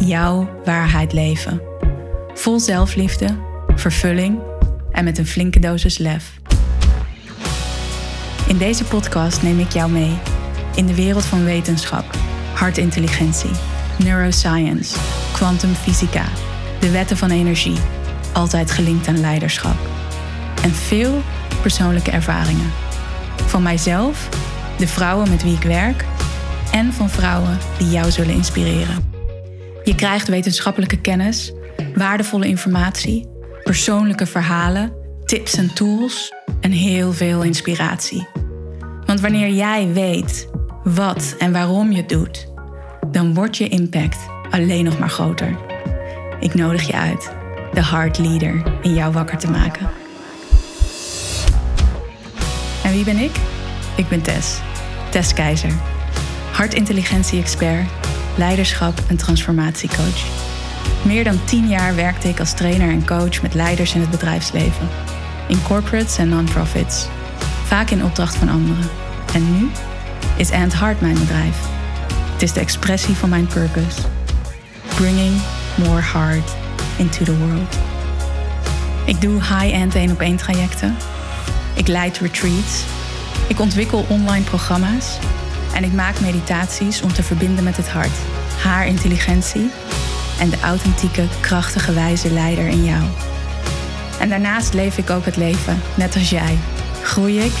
[0.00, 1.60] Jouw waarheid leven.
[2.34, 3.36] Vol zelfliefde,
[3.74, 4.38] vervulling
[4.90, 6.40] en met een flinke dosis lef.
[8.46, 10.18] In deze podcast neem ik jou mee
[10.74, 12.04] in de wereld van wetenschap,
[12.54, 13.50] hartintelligentie,
[13.98, 14.96] neuroscience,
[15.32, 16.24] kwantumfysica,
[16.80, 17.78] de wetten van energie,
[18.32, 19.76] altijd gelinkt aan leiderschap.
[20.62, 21.22] En veel
[21.60, 22.70] persoonlijke ervaringen.
[23.46, 24.28] Van mijzelf,
[24.78, 26.04] de vrouwen met wie ik werk
[26.72, 29.17] en van vrouwen die jou zullen inspireren.
[29.88, 31.52] Je krijgt wetenschappelijke kennis,
[31.94, 33.28] waardevolle informatie,
[33.64, 34.92] persoonlijke verhalen,
[35.24, 38.26] tips en tools en heel veel inspiratie.
[39.06, 40.48] Want wanneer jij weet
[40.84, 42.48] wat en waarom je het doet,
[43.10, 44.18] dan wordt je impact
[44.50, 45.56] alleen nog maar groter.
[46.40, 47.32] Ik nodig je uit
[47.72, 49.90] de heart leader in jou wakker te maken.
[52.84, 53.36] En wie ben ik?
[53.96, 54.60] Ik ben Tess,
[55.10, 55.72] Tess Keizer,
[56.52, 57.88] hartintelligentie-expert,
[58.38, 60.26] leiderschap en transformatiecoach.
[61.02, 64.88] Meer dan tien jaar werkte ik als trainer en coach met leiders in het bedrijfsleven,
[65.48, 67.06] in corporates en non-profits,
[67.64, 68.88] vaak in opdracht van anderen.
[69.34, 69.68] En nu
[70.36, 71.56] is Ant Heart mijn bedrijf.
[72.32, 74.00] Het is de expressie van mijn purpose.
[74.94, 75.40] Bringing
[75.74, 76.54] more heart
[76.96, 77.76] into the world.
[79.04, 80.96] Ik doe high-end één op één trajecten.
[81.74, 82.84] Ik leid retreats.
[83.48, 85.18] Ik ontwikkel online programma's.
[85.78, 88.18] En ik maak meditaties om te verbinden met het hart,
[88.62, 89.70] haar intelligentie
[90.40, 93.02] en de authentieke, krachtige, wijze leider in jou.
[94.20, 96.58] En daarnaast leef ik ook het leven, net als jij.
[97.02, 97.52] Groei ik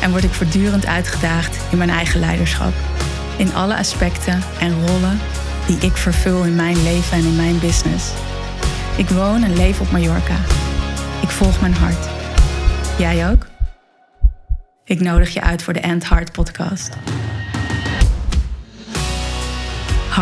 [0.00, 2.72] en word ik voortdurend uitgedaagd in mijn eigen leiderschap.
[3.36, 5.18] In alle aspecten en rollen
[5.66, 8.10] die ik vervul in mijn leven en in mijn business.
[8.96, 10.36] Ik woon en leef op Mallorca.
[11.20, 12.08] Ik volg mijn hart.
[12.98, 13.46] Jij ook?
[14.84, 16.96] Ik nodig je uit voor de End Heart podcast.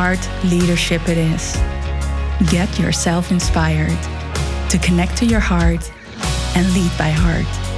[0.00, 1.58] Heart leadership it is.
[2.50, 3.98] Get yourself inspired
[4.70, 5.92] to connect to your heart
[6.56, 7.69] and lead by heart.